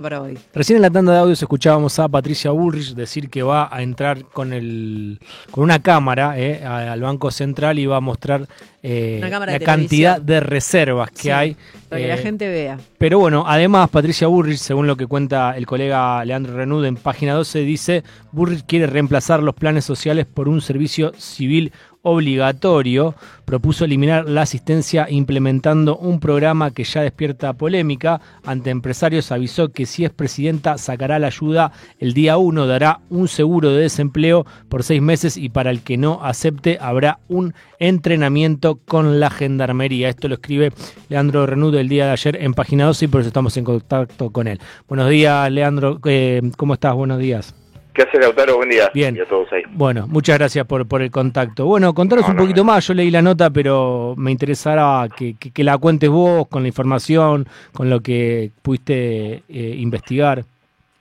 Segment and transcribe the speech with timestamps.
[0.00, 0.38] para hoy.
[0.54, 4.26] Recién en la tanda de audios escuchábamos a Patricia Bullrich decir que va a entrar
[4.26, 5.18] con el
[5.50, 8.46] con una cámara eh, al Banco Central y va a mostrar
[8.80, 11.56] eh, la de cantidad de reservas que Sí, hay.
[11.88, 12.78] Para que eh, la gente vea.
[12.96, 17.34] Pero bueno, además Patricia Burrich, según lo que cuenta el colega Leandro Renud en página
[17.34, 21.72] 12, dice, Burrich quiere reemplazar los planes sociales por un servicio civil
[22.02, 23.14] obligatorio.
[23.44, 28.20] Propuso eliminar la asistencia implementando un programa que ya despierta polémica.
[28.44, 33.28] Ante empresarios avisó que si es presidenta sacará la ayuda el día 1, dará un
[33.28, 38.76] seguro de desempleo por seis meses y para el que no acepte habrá un entrenamiento
[38.84, 40.08] con la gendarmería.
[40.08, 40.72] Esto lo escribe
[41.08, 44.30] Leandro Renudo el día de ayer en página 12 y por eso estamos en contacto
[44.30, 44.60] con él.
[44.88, 45.98] Buenos días, Leandro.
[46.04, 46.94] Eh, ¿Cómo estás?
[46.94, 47.57] Buenos días.
[47.98, 48.58] ¿Qué hace Lautaro?
[48.58, 48.92] Buen día.
[48.94, 49.16] Bien.
[49.16, 49.62] Y a todos ahí.
[49.70, 51.66] Bueno, muchas gracias por, por el contacto.
[51.66, 52.66] Bueno, contanos No, un no, poquito no.
[52.66, 52.86] más.
[52.86, 56.68] Yo leí la nota, pero me interesará que, que- que la cuentes vos con la
[56.68, 60.44] información, con lo que pudiste eh, investigar.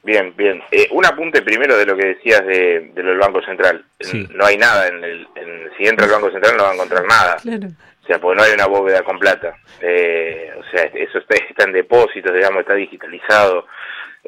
[0.03, 0.59] Bien, bien.
[0.71, 3.85] Eh, un apunte primero de lo que decías de, de lo del Banco Central.
[3.99, 4.27] Sí.
[4.33, 5.27] No hay nada en el...
[5.35, 7.35] en- si entra al Banco Central no va a encontrar nada.
[7.43, 7.67] Claro.
[8.03, 9.53] O sea, porque no hay una bóveda con plata.
[9.81, 13.67] Eh, o sea, eso está, está en depósitos, digamos, está digitalizado.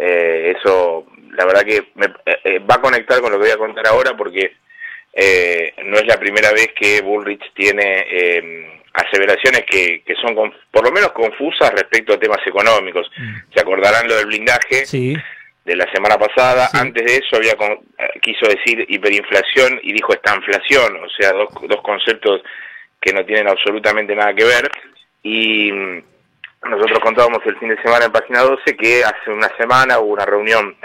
[0.01, 3.51] Eh, eso, la verdad que me- eh, eh, va a conectar con lo que voy
[3.53, 4.53] a contar ahora porque
[5.13, 10.55] eh, no es la primera vez que Bullrich tiene eh, aseveraciones que, que son conf-
[10.71, 13.09] por lo menos confusas respecto a temas económicos.
[13.53, 15.15] Se acordarán lo del blindaje Sí,
[15.65, 16.67] de la semana pasada.
[16.67, 16.77] Sí.
[16.79, 17.79] Antes de eso había con-
[18.21, 22.41] quiso decir hiperinflación y dijo estanflación, o sea, dos, dos conceptos
[23.01, 24.69] que no tienen absolutamente nada que ver.
[25.23, 26.03] Y mm,
[26.63, 30.25] nosotros contábamos el fin de semana en página 12 que hace una semana hubo una
[30.25, 30.75] reunión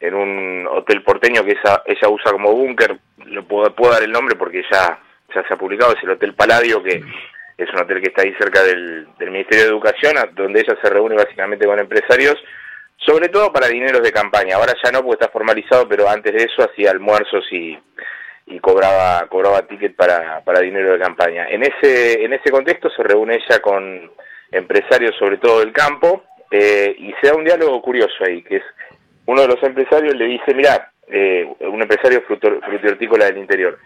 [0.00, 4.12] en un hotel porteño que esa, ella usa como búnker, le puedo, puedo dar el
[4.12, 4.98] nombre porque ya,
[5.34, 7.02] ya se ha publicado, es el Hotel Paladio, que
[7.56, 10.90] es un hotel que está ahí cerca del, del Ministerio de Educación, donde ella se
[10.90, 12.36] reúne básicamente con empresarios,
[12.98, 14.56] sobre todo para dineros de campaña.
[14.56, 17.78] Ahora ya no, porque está formalizado, pero antes de eso hacía almuerzos y,
[18.46, 21.48] y cobraba cobraba ticket para, para dinero de campaña.
[21.48, 24.10] En ese en ese contexto se reúne ella con
[24.54, 28.62] empresarios, sobre todo del campo, eh, y se da un diálogo curioso ahí, que es
[29.26, 30.90] uno de los empresarios le dice, mira,
[31.60, 33.78] un empresario frutihortícola del interior,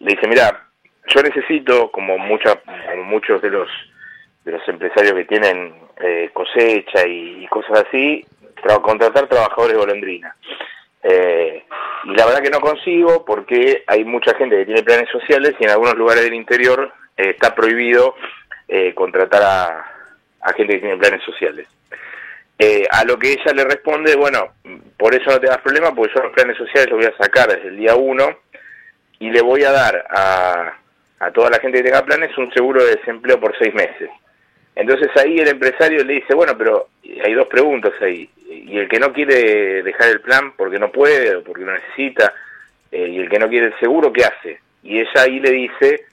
[0.00, 0.64] le dice, mira,
[1.06, 2.56] yo necesito, como, mucha,
[2.90, 3.68] como muchos de los
[4.44, 8.24] de los empresarios que tienen eh, cosecha y, cosas así,
[8.62, 10.34] tra- contratar trabajadores golondrina.
[11.02, 11.64] Eh,
[12.04, 15.64] y la verdad que no consigo porque hay mucha gente que tiene planes sociales y
[15.64, 18.14] en algunos lugares del interior eh, está prohibido
[18.68, 19.97] eh, contratar a,
[20.40, 21.66] a gente que tiene planes sociales.
[22.58, 24.54] Eh, a lo que ella le responde, bueno,
[24.96, 27.48] por eso no te das problema, porque yo los planes sociales los voy a sacar
[27.48, 28.38] desde el día 1
[29.20, 30.72] y le voy a dar a,
[31.20, 34.10] a toda la gente que tenga planes un seguro de desempleo por seis meses.
[34.74, 36.88] Entonces ahí el empresario le dice, bueno, pero
[37.24, 38.30] hay dos preguntas ahí.
[38.48, 42.32] Y el que no quiere dejar el plan porque no puede o porque no necesita,
[42.92, 44.60] eh, y el que no quiere el seguro, ¿qué hace?
[44.82, 46.04] Y ella ahí le dice,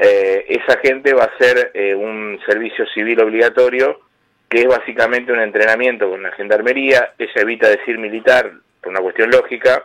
[0.00, 4.00] eh, esa gente va a hacer eh, un servicio civil obligatorio,
[4.48, 8.50] que es básicamente un entrenamiento con la gendarmería, ella evita decir militar
[8.80, 9.84] por una cuestión lógica,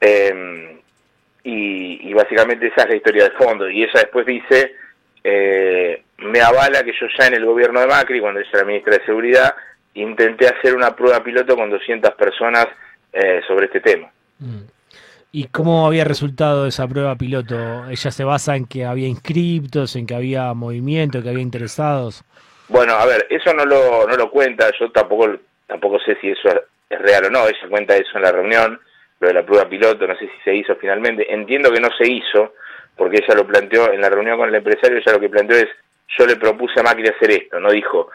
[0.00, 0.78] eh,
[1.42, 3.68] y, y básicamente esa es la historia de fondo.
[3.68, 4.74] Y ella después dice,
[5.24, 8.96] eh, me avala que yo ya en el gobierno de Macri, cuando ella era ministra
[8.96, 9.54] de Seguridad,
[9.94, 12.68] intenté hacer una prueba piloto con 200 personas
[13.12, 14.10] eh, sobre este tema.
[14.38, 14.62] Mm.
[15.32, 17.88] ¿Y cómo había resultado esa prueba piloto?
[17.88, 22.24] ¿Ella se basa en que había inscriptos, en que había movimiento, que había interesados?
[22.68, 25.28] Bueno, a ver, eso no lo, no lo cuenta, yo tampoco,
[25.66, 28.80] tampoco sé si eso es, real o no, ella cuenta eso en la reunión,
[29.20, 32.08] lo de la prueba piloto, no sé si se hizo finalmente, entiendo que no se
[32.08, 32.54] hizo,
[32.96, 35.68] porque ella lo planteó en la reunión con el empresario, ella lo que planteó es,
[36.18, 38.10] yo le propuse a Macri hacer esto, no dijo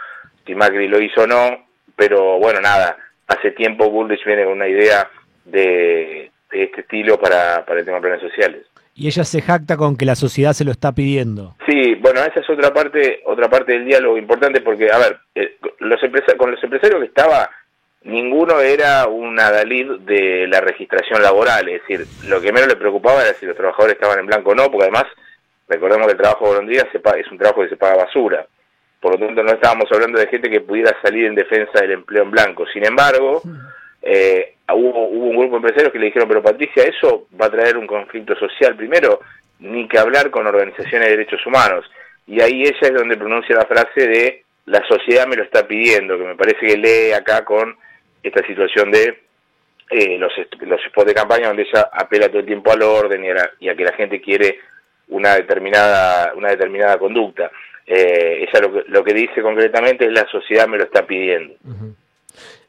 [0.45, 2.97] si Macri lo hizo o no, pero bueno, nada,
[3.27, 5.09] hace tiempo Bullrich viene con una idea
[5.45, 8.65] de, de este estilo para, para el tema de planes sociales.
[8.97, 11.55] Y ella se jacta con que la sociedad se lo está pidiendo.
[11.67, 15.57] Sí, bueno, esa es otra parte, otra parte del diálogo importante porque, a ver, eh,
[15.79, 17.49] los empresa- con los empresarios que estaba,
[18.03, 23.21] ninguno era un adalid de la registración laboral, es decir, lo que menos le preocupaba
[23.23, 25.05] era si los trabajadores estaban en blanco o no, porque además,
[25.67, 28.45] recordemos que el trabajo de golondrina se pa- es un trabajo que se paga basura,
[29.01, 32.23] por lo tanto no estábamos hablando de gente que pudiera salir en defensa del empleo
[32.23, 33.41] en blanco, sin embargo,
[34.05, 37.51] eh, hubo, hubo un grupo de empresarios que le dijeron, pero Patricia, eso va a
[37.51, 39.19] traer un conflicto social primero,
[39.59, 41.85] ni que hablar con organizaciones de derechos humanos.
[42.27, 46.17] Y ahí ella es donde pronuncia la frase de la sociedad me lo está pidiendo,
[46.17, 47.75] que me parece que lee acá con
[48.23, 49.19] esta situación de
[49.91, 50.31] eh, los,
[50.61, 53.51] los spots de campaña donde ella apela todo el tiempo al orden y a, la-
[53.59, 54.59] y a que la gente quiere
[55.09, 57.51] una determinada, una determinada conducta.
[57.85, 61.53] Eh, ella lo que, lo que dice concretamente es la sociedad me lo está pidiendo.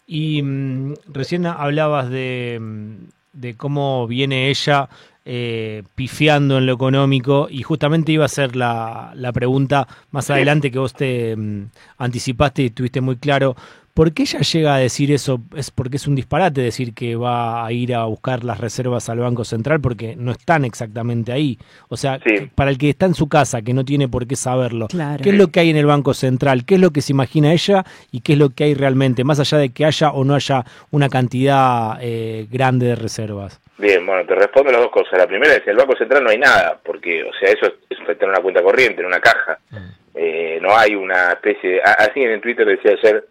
[0.07, 2.95] Y mm, recién hablabas de, mm,
[3.33, 4.89] de cómo viene ella
[5.25, 10.71] eh, pifiando en lo económico y justamente iba a ser la, la pregunta más adelante
[10.71, 11.69] que vos te mm,
[11.99, 13.57] anticipaste y tuviste muy claro.
[13.97, 15.41] ¿Por qué ella llega a decir eso?
[15.57, 19.21] Es porque es un disparate decir que va a ir a buscar las reservas al
[19.21, 21.57] Banco Central porque no están exactamente ahí.
[21.89, 22.21] O sea,
[22.55, 24.89] para el que está en su casa, que no tiene por qué saberlo,
[25.23, 26.67] ¿qué es lo que hay en el Banco Central?
[26.67, 29.25] ¿Qué es lo que se imagina ella y qué es lo que hay realmente?
[29.25, 33.63] Más allá de que haya o no haya una cantidad eh, grande de reservas.
[33.79, 35.19] Bien, bueno, te respondo las dos cosas.
[35.19, 37.65] La primera es que en el Banco Central no hay nada, porque, o sea, eso
[37.89, 39.59] es, tener una cuenta corriente, en una caja.
[39.71, 39.77] Mm.
[40.17, 41.81] Eh, no hay una especie de...
[41.81, 43.25] Así en Twitter decía ayer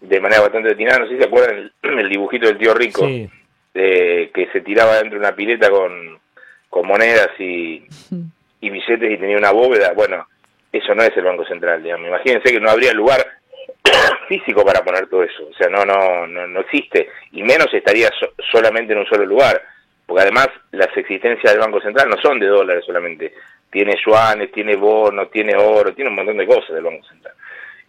[0.00, 1.00] de manera bastante detinada.
[1.00, 3.06] No sé si se acuerdan el, dibujito del tío rico,
[3.72, 6.18] que se tiraba dentro de una pileta con,
[6.68, 7.86] con monedas y,
[8.60, 9.92] y billetes y tenía una bóveda.
[9.92, 10.26] Bueno,
[10.72, 12.08] eso no es el Banco Central, digamos.
[12.08, 13.26] Imagínense que no habría lugar
[14.28, 15.48] físico para poner todo eso.
[15.50, 17.08] O sea, no, no, no, no existe.
[17.32, 18.10] Y menos estaría
[18.50, 19.60] solamente en un solo lugar.
[20.06, 23.32] Porque además las existencias del Banco Central no son de dólares solamente.
[23.70, 27.34] Tiene yuanes, tiene bonos, tiene oro, tiene un montón de cosas del Banco Central.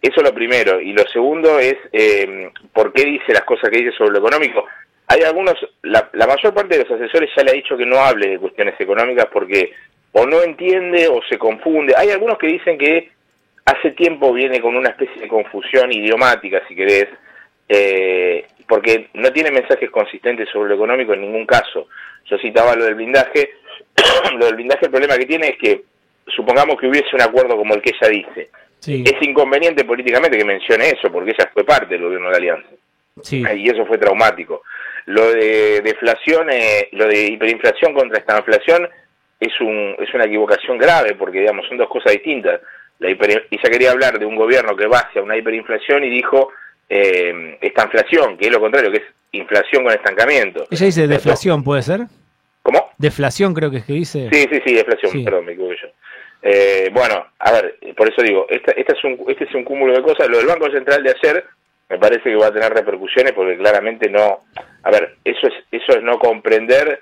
[0.02, 0.82] Eso es lo primero.
[0.82, 4.66] Y lo segundo es, eh, ¿por qué dice las cosas que dice sobre lo económico?
[5.08, 8.30] Hay algunos, la, mayor parte de los asesores ya le ha dicho que no hable
[8.30, 9.74] de cuestiones económicas porque
[10.14, 11.94] o no entiende o se confunde.
[11.96, 13.12] Hay algunos que dicen que
[13.66, 17.08] hace tiempo viene con una especie de confusión idiomática, si querés,
[17.70, 21.88] eh, porque no tiene mensajes consistentes sobre lo económico en ningún caso.
[22.26, 23.52] Yo citaba lo del blindaje.
[24.40, 25.84] lo del blindaje, el problema que tiene es que,
[26.28, 28.50] supongamos que hubiese un acuerdo como el que ella dice,
[28.86, 32.70] es inconveniente políticamente que mencione eso, porque ella fue parte del gobierno de Alianza.
[33.32, 34.64] Y eso fue traumático.
[35.06, 38.88] Lo de deflación, eh, lo de hiperinflación contra esta inflación
[39.40, 42.62] es, un, es una equivocación grave, porque digamos son dos cosas distintas.
[43.00, 46.52] La ella quería hablar de un gobierno que va hacia una hiperinflación y dijo
[46.88, 50.68] eh, esta inflación, que es lo contrario, que es inflación con estancamiento.
[50.70, 52.02] Ella dice deflación, ¿puede ser?
[52.62, 52.92] ¿Cómo?
[52.98, 54.30] Deflación creo que es que dice.
[54.32, 55.88] Sí, sí, sí, deflación, perdón, me equivoqué yo.
[56.42, 60.02] Eh, bueno, a ver, por eso digo, esta, es un, este es un cúmulo de
[60.02, 60.28] cosas.
[60.28, 61.46] Lo del Banco Central de ayer
[61.90, 64.40] me parece que va a tener repercusiones porque claramente no...
[64.84, 67.02] A ver, eso es, eso es no comprender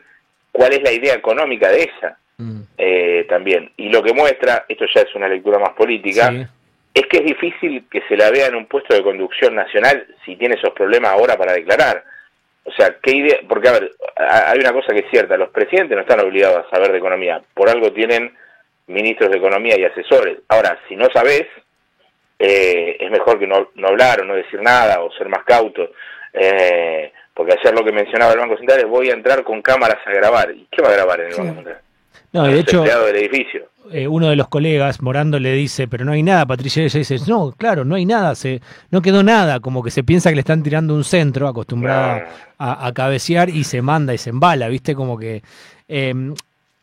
[0.51, 2.61] cuál es la idea económica de esa mm.
[2.77, 3.71] eh, también.
[3.77, 6.33] Y lo que muestra, esto ya es una lectura más política,
[6.93, 10.35] es que es difícil que se la vea en un puesto de conducción nacional si
[10.35, 12.03] tiene esos problemas ahora para declarar.
[12.65, 13.37] O sea, ¿qué idea?
[13.47, 16.69] Porque, a ver, hay una cosa que es cierta, los presidentes no están obligados a
[16.69, 18.33] saber de economía, por algo tienen
[18.89, 20.39] ministros de Economía y asesores.
[20.47, 21.45] Ahora, si no sabes,
[22.37, 25.91] eh, es mejor que no, no, hablar o no decir nada o ser más cauto.
[26.33, 29.99] Eh, porque ayer lo que mencionaba el Banco Central es voy a entrar con cámaras
[30.05, 30.51] a grabar.
[30.51, 31.81] ¿Y qué va a grabar en el Banco Central?
[32.31, 33.69] No, de hecho, del edificio.
[33.91, 36.45] Eh, uno de los colegas, Morando, le dice, pero no hay nada.
[36.45, 39.59] Patricia ella dice, no, claro, no hay nada, se, no quedó nada.
[39.59, 42.21] Como que se piensa que le están tirando un centro, acostumbrado
[42.59, 44.93] a, a, cabecear, y se manda y se embala, ¿viste?
[44.93, 45.41] Como que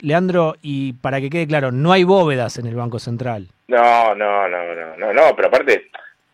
[0.00, 3.48] Leandro, y para que quede claro, no hay bóvedas en el Banco Central.
[3.69, 5.88] No, no, no, no, no, no, pero aparte,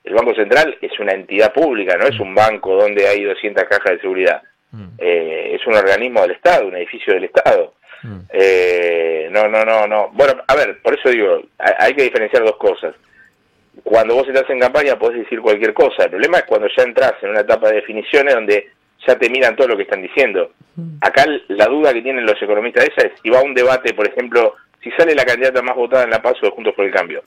[0.05, 3.93] el Banco Central es una entidad pública, no es un banco donde hay 200 cajas
[3.93, 4.43] de seguridad.
[4.73, 4.89] Mm.
[4.99, 7.75] Eh, es un organismo del Estado, un edificio del Estado.
[8.03, 8.19] Mm.
[8.31, 10.09] Eh, no, no, no, no.
[10.13, 12.95] Bueno, a ver, por eso digo, hay que diferenciar dos cosas.
[13.85, 16.05] Cuando vos estás en campaña podés decir cualquier cosa.
[16.05, 18.71] El problema es cuando ya entras en una etapa de definiciones donde
[19.07, 20.53] ya te miran todo lo que están diciendo.
[21.01, 24.07] Acá la duda que tienen los economistas esa es si va a un debate, por
[24.07, 27.23] ejemplo, si sale la candidata más votada en La Paso de Juntos por el Cambio,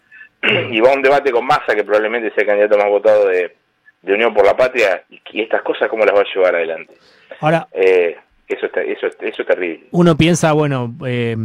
[0.72, 3.55] y va a un debate con Massa, que probablemente sea el candidato más votado de,
[4.03, 6.94] Unión por la Patria, y, estas cosas, ¿cómo las va a llevar adelante?
[7.39, 7.67] Ahora...
[7.74, 8.17] Eh,
[8.48, 9.88] eso, está, eso, eso es terrible.
[9.89, 11.36] Uno piensa, bueno, eh,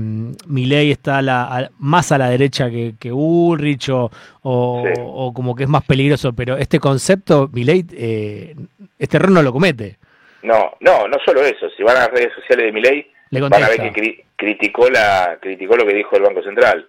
[0.46, 4.10] ley está la, más a la derecha que, que Ulrich o,
[4.42, 8.54] o, como que es más peligroso, pero este concepto, Milei, eh,
[8.98, 9.96] este error no lo comete.
[10.42, 11.68] No, no, no solo eso.
[11.70, 15.76] Si van a las redes sociales de Milei, van a ver que criticó la criticó
[15.76, 16.86] lo que dijo el Banco Central.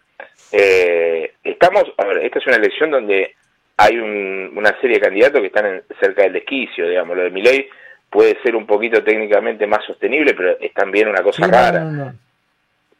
[0.52, 3.36] Eh, estamos, a ver, esta es una elección donde
[3.78, 7.18] hay una serie de candidatos que están cerca del desquicio, digamos.
[7.18, 7.68] Lo de Milei
[8.10, 12.14] puede ser un poquito técnicamente más sostenible, pero es también una cosa rara.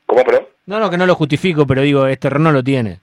[0.06, 0.48] ¿Cómo, perdón?
[0.66, 3.00] No, no, que no lo justifico, pero digo, este error no lo tiene.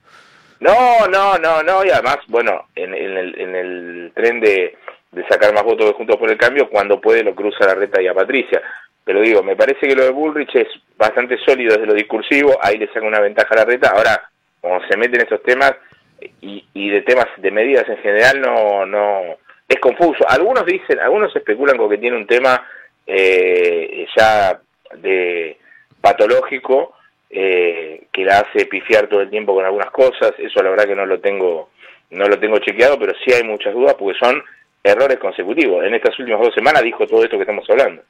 [0.61, 4.76] No, no, no, no, y además, bueno, en, el, en el tren de
[5.12, 8.00] de sacar más votos de Juntos por el Cambio, cuando puede lo cruza la reta
[8.00, 8.62] y a Patricia.
[9.05, 12.77] Pero digo, me parece que lo de Bullrich es bastante sólido desde lo discursivo, ahí
[12.77, 13.93] le saca una ventaja a la reta.
[13.95, 14.29] Ahora,
[14.61, 15.75] cuando se meten estos temas
[16.43, 19.38] y, y de temas de medidas en general, no, no,
[19.69, 20.25] es confuso.
[20.29, 22.67] Algunos dicen, algunos especulan con que tiene un tema
[23.07, 24.59] eh, ya
[24.97, 25.59] de
[26.00, 26.95] patológico
[27.29, 30.33] eh, que la hace pifiar todo el tiempo con algunas cosas.
[30.38, 31.71] Eso la verdad que no lo tengo,
[32.11, 34.43] no lo tengo chequeado, pero sí hay muchas dudas porque son
[34.82, 35.85] errores consecutivos.
[35.85, 38.02] En estas últimas dos semanas dijo todo esto que estamos hablando.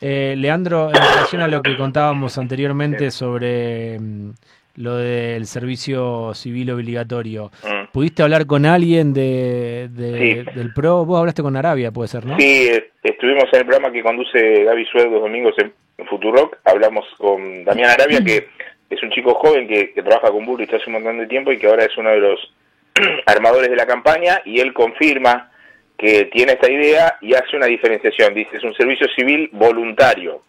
[0.00, 4.30] Eh, Leandro, en relación a lo que contábamos anteriormente sobre mm,
[4.76, 7.92] lo del servicio civil obligatorio, mm.
[7.92, 11.04] ¿pudiste hablar con alguien de, del PRO?
[11.04, 12.38] Vos hablaste con Arabia, puede ser, ¿no?
[12.38, 12.70] Sí,
[13.02, 15.72] estuvimos en el programa que conduce Gaby Suez los domingos en,
[16.08, 18.46] Futurock, hablamos con Damián Arabia, que
[18.90, 21.58] es un chico joven que, que trabaja con Burris hace un montón de tiempo y
[21.58, 22.54] que ahora es uno de los
[23.26, 25.50] armadores de la campaña, y él confirma
[25.98, 28.32] que tiene esta idea y hace una diferenciación.
[28.32, 30.42] Dice, es un servicio civil voluntario.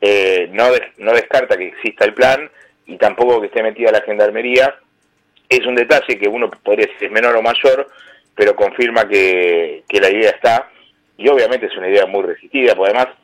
[0.00, 2.48] Eh, no, no descarta que exista el plan
[2.86, 4.76] y tampoco que esté metida la gendarmería.
[5.48, 7.88] Es un detalle que uno podría decir es menor o mayor,
[8.36, 10.70] pero confirma que, que la idea está.
[11.16, 13.14] Y obviamente es una idea muy resistida, porque además,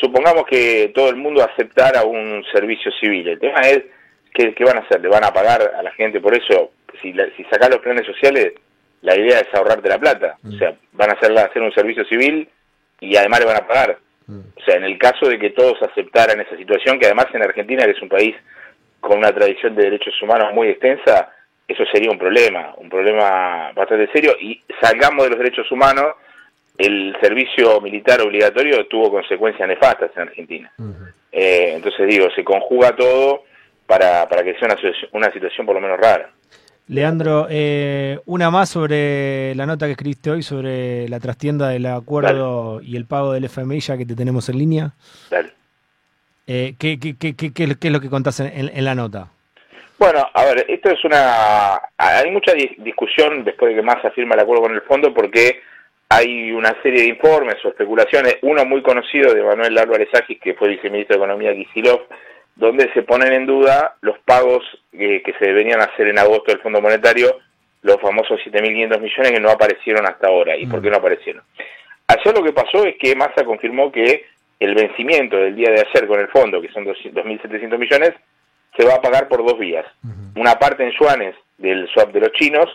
[0.00, 3.28] supongamos que todo el mundo aceptara un servicio civil.
[3.28, 3.82] El tema es,
[4.32, 5.00] ¿qué, qué van a hacer?
[5.00, 6.72] ¿Le van a pagar a la gente por eso?
[7.00, 8.54] Si, si sacar los planes sociales,
[9.04, 10.38] la idea es ahorrarte la plata.
[10.48, 12.48] O sea, van a hacer, hacer un servicio civil
[13.00, 13.98] y además le van a pagar.
[14.26, 17.84] O sea, en el caso de que todos aceptaran esa situación, que además en Argentina,
[17.84, 18.34] que es un país
[19.00, 21.30] con una tradición de derechos humanos muy extensa,
[21.68, 24.34] eso sería un problema, un problema bastante serio.
[24.40, 26.14] Y salgamos de los derechos humanos,
[26.78, 30.72] el servicio militar obligatorio tuvo consecuencias nefastas en Argentina.
[31.30, 33.44] eh, entonces digo, se conjuga todo
[33.86, 34.78] para, para que sea una,
[35.12, 36.30] una situación por lo menos rara.
[36.86, 42.80] Leandro, eh, una más sobre la nota que escribiste hoy sobre la trastienda del acuerdo
[42.82, 44.90] y el pago del FMI, ya que te tenemos en línea.
[45.30, 45.50] Dale.
[46.46, 49.28] Eh, ¿qué, qué, qué, qué, es lo que contás en, en, la nota?
[49.98, 51.80] Bueno, a ver, esto es una...
[51.96, 55.62] Hay mucha discusión después de que Massa firma el acuerdo con el fondo porque
[56.10, 60.52] hay una serie de informes o especulaciones, uno muy conocido de Manuel Álvarez Agis, que
[60.52, 62.02] fue viceministro de Economía de Kicillof,
[62.56, 66.60] donde se ponen en duda los pagos eh, que se deberían hacer en agosto del
[66.60, 67.38] Fondo Monetario,
[67.82, 70.56] los famosos 7.500 millones que no aparecieron hasta ahora.
[70.56, 71.42] ¿Y por qué no aparecieron?
[72.06, 74.24] Ayer lo que pasó es que Massa confirmó que
[74.60, 78.12] el vencimiento del día de ayer con el fondo, que son 2.700 millones,
[78.76, 79.86] se va a pagar por dos vías.
[80.36, 82.66] Una parte en yuanes del swap de los chinos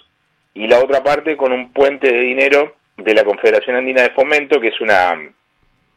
[0.53, 4.59] y la otra parte con un puente de dinero de la Confederación Andina de Fomento,
[4.59, 5.17] que es una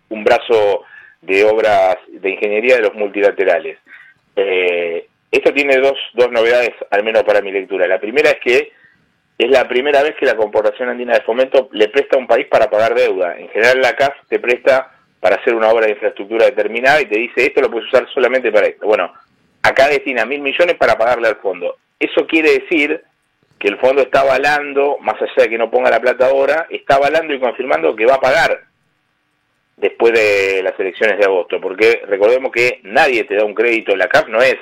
[0.09, 0.85] un brazo
[1.23, 3.79] de obras de ingeniería de los multilaterales.
[4.37, 7.87] Eh, esto tiene dos, dos novedades, al menos para mi lectura.
[7.87, 8.73] La primera es que
[9.39, 12.47] es la primera vez que la Corporación Andina de Fomento le presta a un país
[12.49, 13.37] para pagar deuda.
[13.39, 17.19] En general la CAF te presta para hacer una obra de infraestructura determinada y te
[17.19, 18.87] dice esto lo puedes usar solamente para esto.
[18.87, 19.13] Bueno,
[19.63, 21.77] acá destina mil millones para pagarle al fondo.
[21.99, 23.03] Eso quiere decir
[23.59, 26.97] que el fondo está avalando, más allá de que no ponga la plata ahora, está
[26.97, 28.61] avalando y confirmando que va a pagar
[29.83, 34.09] después de las elecciones de agosto, porque recordemos que nadie te da un crédito, la
[34.09, 34.57] CAF no es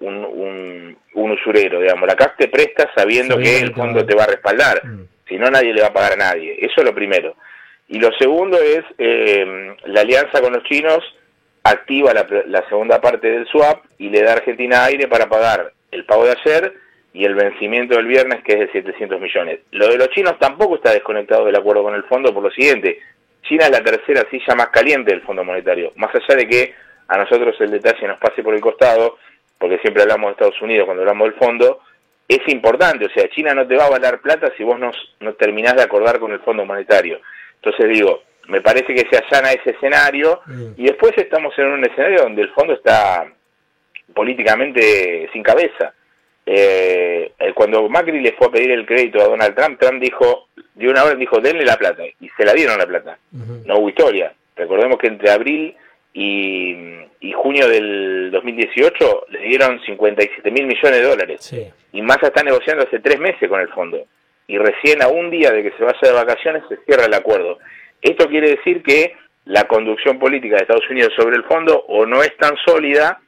[0.00, 4.28] un, un, usurero, digamos, la CAF te presta sabiendo que el fondo te va a
[4.28, 5.08] respaldar, mm.
[5.26, 7.34] si no nadie le va a pagar a nadie, eso es lo primero.
[7.88, 11.02] Y lo segundo es eh, la alianza con los chinos
[11.64, 15.72] activa la, la segunda parte del swap y le da a Argentina aire para pagar
[15.90, 16.74] el pago de ayer
[17.14, 19.60] y el vencimiento del viernes que es de 700 millones.
[19.72, 22.98] Lo de los chinos tampoco está desconectado del acuerdo con el fondo por lo siguiente,
[23.48, 26.74] China es la tercera silla más caliente del Fondo Monetario, más allá de que
[27.08, 29.16] a nosotros el detalle nos pase por el costado,
[29.58, 31.80] porque siempre hablamos de Estados Unidos cuando hablamos del fondo,
[32.28, 34.90] es importante, o sea, China no te va a valer plata si vos no,
[35.20, 37.20] no terminás de acordar con el Fondo Monetario.
[37.54, 40.40] Entonces digo, me parece que se allana ese escenario
[40.76, 43.26] y después estamos en un escenario donde el fondo está
[44.14, 45.94] políticamente sin cabeza.
[46.44, 50.47] Eh, cuando Macri le fue a pedir el crédito a Donald Trump, Trump dijo,
[50.78, 53.18] de una hora dijo, denle la plata, y se la dieron la plata.
[53.66, 54.32] No hubo historia.
[54.54, 55.74] Recordemos que entre abril
[56.12, 61.54] y, junio del 2018 le dieron 57 mil millones de dólares.
[61.92, 64.04] Y Massa está negociando hace tres meses con el fondo.
[64.46, 67.58] Y recién a un día de que se vaya de vacaciones se cierra el acuerdo.
[68.00, 69.16] Esto quiere decir que
[69.46, 73.20] la conducción política de Estados Unidos sobre el fondo o no es tan sólida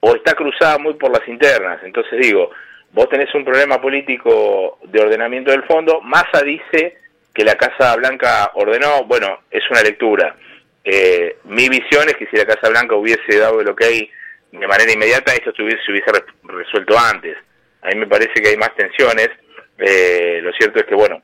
[0.00, 1.80] o está cruzada muy por las internas.
[1.84, 2.50] Entonces digo,
[2.96, 6.96] vos tenés un problema político de ordenamiento del fondo, Massa dice
[7.34, 10.34] que la Casa Blanca ordenó, bueno, es una lectura.
[10.82, 14.90] Eh, mi visión es que si la Casa Blanca hubiese dado el ok de manera
[14.90, 15.82] inmediata, esto se hubiese,
[16.44, 17.36] resuelto antes.
[17.82, 19.28] A mí me parece que hay más tensiones.
[19.76, 21.20] Eh, lo cierto es que, bueno,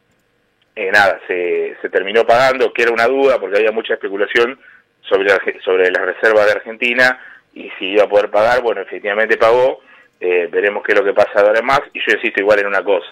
[0.76, 4.60] eh, nada, se, se terminó pagando, que era una duda porque había mucha especulación
[5.08, 7.18] sobre la, sobre la reserva de Argentina
[7.54, 9.80] y si iba a poder pagar, bueno, efectivamente pagó,
[10.22, 12.84] eh, veremos qué es lo que pasa ahora más, y yo insisto igual en una
[12.84, 13.08] cosa,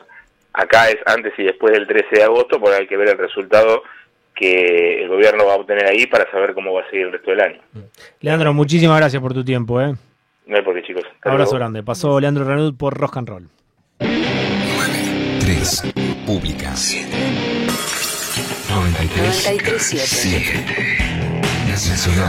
[0.53, 3.83] acá es antes y después del 13 de agosto, porque hay que ver el resultado
[4.35, 7.31] que el gobierno va a obtener ahí para saber cómo va a seguir el resto
[7.33, 7.61] del año.
[8.21, 9.81] Leandro, muchísimas gracias por tu tiempo.
[9.81, 9.93] ¿eh?
[10.47, 11.03] No hay por qué, chicos.
[11.23, 11.83] Abrazo grande.
[11.83, 13.49] Pasó Leandro Ranud por Rock and Roll.
[13.99, 15.93] 3.
[16.27, 16.97] Públicas.
[18.71, 20.61] 93 93
[21.69, 22.29] Nacional.